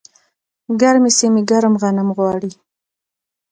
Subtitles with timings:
[0.81, 2.51] ګرمې سیمې ګرم غنم غواړي.